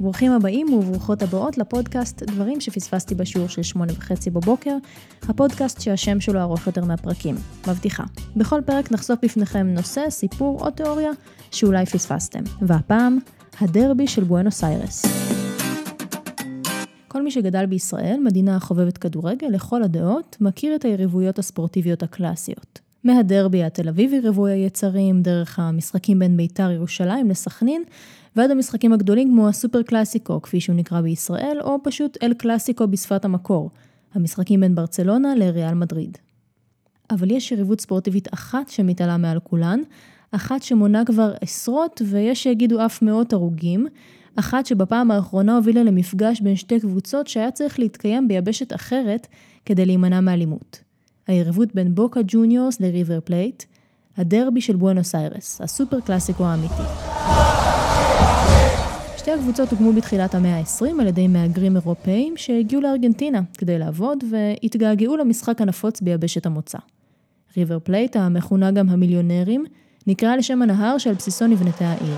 [0.00, 4.76] ברוכים הבאים וברוכות הבאות לפודקאסט דברים שפספסתי בשיעור של שמונה וחצי בבוקר,
[5.22, 7.34] הפודקאסט שהשם שלו ארוך יותר מהפרקים,
[7.68, 8.04] מבטיחה.
[8.36, 11.10] בכל פרק נחשוף בפניכם נושא, סיפור או תיאוריה
[11.50, 12.42] שאולי פספסתם.
[12.62, 13.18] והפעם,
[13.60, 15.06] הדרבי של בואנוס איירס.
[17.08, 22.87] כל מי שגדל בישראל, מדינה החובבת כדורגל לכל הדעות, מכיר את היריבויות הספורטיביות הקלאסיות.
[23.04, 27.82] מהדרבי התל אביבי רווי היצרים, דרך המשחקים בין בית"ר ירושלים לסכנין,
[28.36, 33.24] ועד המשחקים הגדולים כמו הסופר קלאסיקו, כפי שהוא נקרא בישראל, או פשוט אל קלאסיקו בשפת
[33.24, 33.70] המקור,
[34.14, 36.18] המשחקים בין ברצלונה לריאל מדריד.
[37.10, 39.80] אבל יש יריבות ספורטיבית אחת שמתעלה מעל כולן,
[40.30, 43.86] אחת שמונה כבר עשרות ויש שיגידו אף מאות הרוגים,
[44.36, 49.26] אחת שבפעם האחרונה הובילה למפגש בין שתי קבוצות שהיה צריך להתקיים ביבשת אחרת
[49.64, 50.87] כדי להימנע מאלימות.
[51.28, 53.62] היריבות בין בוקה ג'וניורס לריבר פלייט,
[54.16, 56.82] הדרבי של בואנוס איירס, הסופר קלאסיקו האמיתי.
[59.16, 65.16] שתי הקבוצות הוקמו בתחילת המאה ה-20 על ידי מהגרים אירופאים שהגיעו לארגנטינה כדי לעבוד והתגעגעו
[65.16, 66.78] למשחק הנפוץ ביבשת המוצא.
[67.56, 69.64] ריבר פלייט, המכונה גם המיליונרים,
[70.06, 72.16] נקרא לשם הנהר שעל בסיסו נבנתה העיר.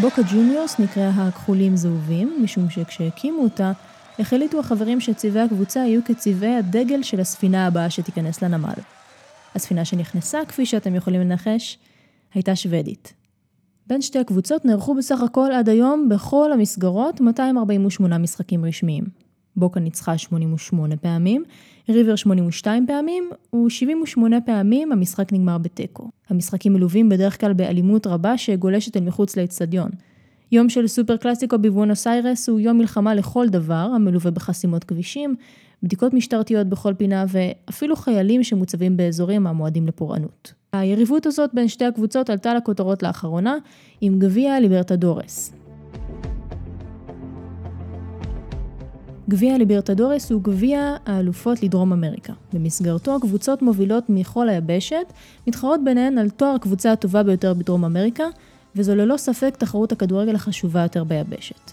[0.00, 3.72] בוקה ג'וניורס נקרא הכחולים זהובים, משום שכשהקימו אותה,
[4.18, 8.74] החליטו החברים שצבעי הקבוצה יהיו כצבעי הדגל של הספינה הבאה שתיכנס לנמל.
[9.54, 11.78] הספינה שנכנסה, כפי שאתם יכולים לנחש,
[12.34, 13.12] הייתה שוודית.
[13.86, 19.04] בין שתי הקבוצות נערכו בסך הכל עד היום בכל המסגרות 248 משחקים רשמיים.
[19.56, 21.44] בוקה ניצחה 88 פעמים,
[21.88, 26.10] ריבר 82 פעמים, ו-78 פעמים המשחק נגמר בתיקו.
[26.28, 29.90] המשחקים מלווים בדרך כלל באלימות רבה שגולשת אל מחוץ לאצטדיון.
[30.52, 35.34] יום של סופר קלאסיקו בבואנוס איירס הוא יום מלחמה לכל דבר, המלווה בחסימות כבישים,
[35.82, 40.52] בדיקות משטרתיות בכל פינה ואפילו חיילים שמוצבים באזורים המועדים לפורענות.
[40.72, 43.56] היריבות הזאת בין שתי הקבוצות עלתה לכותרות לאחרונה
[44.00, 45.52] עם גביע ליברטדורס.
[49.28, 52.32] גביע ליברטדורס הוא גביע האלופות לדרום אמריקה.
[52.52, 55.12] במסגרתו קבוצות מובילות מכל היבשת
[55.46, 58.24] מתחרות ביניהן על תואר הקבוצה הטובה ביותר בדרום אמריקה,
[58.76, 61.70] וזו ללא ספק תחרות הכדורגל החשובה יותר ביבשת.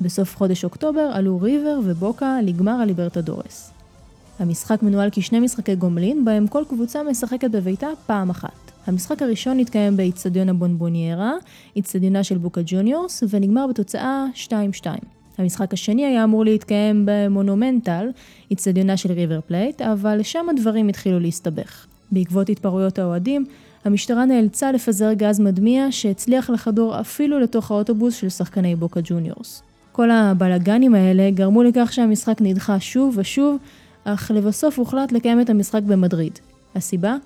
[0.00, 3.70] בסוף חודש אוקטובר עלו ריבר ובוקה לגמר הליברטדורס.
[4.38, 8.72] המשחק מנוהל כשני משחקי גומלין, בהם כל קבוצה משחקת בביתה פעם אחת.
[8.86, 11.32] המשחק הראשון התקיים באיצטדיון הבומבונרה,
[11.76, 14.26] איצטדיונה של בוקה ג'וניורס, ונגמר בתוצאה
[14.82, 14.86] 2-2.
[15.38, 18.08] המשחק השני היה אמור להתקיים במונומנטל,
[18.50, 21.86] איצטדיונה של ריבר פלייט, אבל שם הדברים התחילו להסתבך.
[22.12, 23.44] בעקבות התפרעויות האוהדים,
[23.84, 29.62] המשטרה נאלצה לפזר גז מדמיע שהצליח לחדור אפילו לתוך האוטובוס של שחקני בוקה ג'וניורס.
[29.92, 33.56] כל הבלאגנים האלה גרמו לכך שהמשחק נדחה שוב ושוב,
[34.04, 36.38] אך לבסוף הוחלט לקיים את המשחק במדריד.
[36.74, 37.16] הסיבה?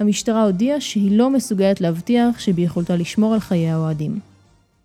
[0.00, 4.35] המשטרה הודיעה שהיא לא מסוגלת להבטיח שביכולתה לשמור על חיי האוהדים.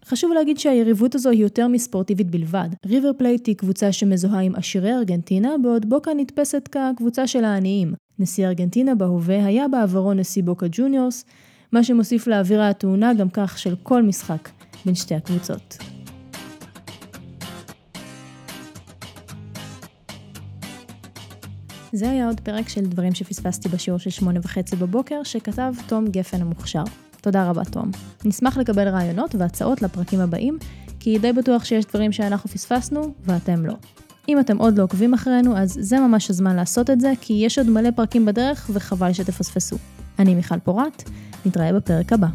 [0.05, 2.69] חשוב להגיד שהיריבות הזו היא יותר מספורטיבית בלבד.
[2.85, 7.93] ריבר פלייט היא קבוצה שמזוהה עם עשירי ארגנטינה, בעוד בוקה נתפסת כקבוצה של העניים.
[8.19, 11.25] נשיא ארגנטינה בהווה היה בעברו נשיא בוקה ג'וניורס,
[11.71, 14.49] מה שמוסיף לאווירה התאונה גם כך של כל משחק
[14.85, 15.77] בין שתי הקבוצות.
[21.93, 26.41] זה היה עוד פרק של דברים שפספסתי בשיעור של שמונה וחצי בבוקר, שכתב תום גפן
[26.41, 26.83] המוכשר.
[27.21, 27.91] תודה רבה, תום.
[28.25, 30.57] נשמח לקבל רעיונות והצעות לפרקים הבאים,
[30.99, 33.73] כי די בטוח שיש דברים שאנחנו פספסנו, ואתם לא.
[34.29, 37.57] אם אתם עוד לא עוקבים אחרינו, אז זה ממש הזמן לעשות את זה, כי יש
[37.57, 39.77] עוד מלא פרקים בדרך, וחבל שתפספסו.
[40.19, 41.03] אני מיכל פורת,
[41.45, 42.27] נתראה בפרק הבא.